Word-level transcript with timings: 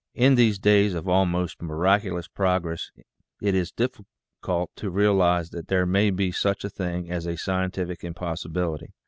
In 0.15 0.33
these 0.33 0.57
days 0.57 0.95
of 0.95 1.07
almost 1.07 1.61
miraculous 1.61 2.27
progress 2.27 2.89
it 3.39 3.53
is 3.53 3.71
difficult 3.71 4.71
to 4.77 4.89
realize 4.89 5.51
that 5.51 5.67
there 5.67 5.85
may 5.85 6.09
be 6.09 6.31
such 6.31 6.63
a 6.63 6.71
thing 6.71 7.11
as 7.11 7.27
a 7.27 7.37
scientific 7.37 8.03
im 8.03 8.15
possibility. 8.15 8.93